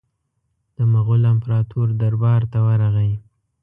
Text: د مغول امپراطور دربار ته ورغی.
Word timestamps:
د 0.75 0.77
مغول 0.93 1.23
امپراطور 1.33 1.87
دربار 2.01 2.41
ته 2.51 2.59
ورغی. 2.67 3.13